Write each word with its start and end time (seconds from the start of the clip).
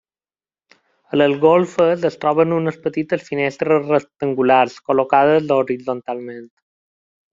A 1.15 1.19
les 1.21 1.35
golfes 1.43 2.07
es 2.09 2.17
troben 2.23 2.55
unes 2.59 2.79
petites 2.87 3.21
finestres 3.27 3.87
rectangulars 3.93 4.79
col·locades 4.89 5.55
horitzontalment. 5.61 6.49